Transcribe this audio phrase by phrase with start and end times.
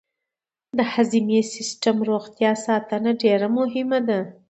[0.77, 4.19] د هضمي سیستم روغتیا ساتنه ډېره مهمه ده.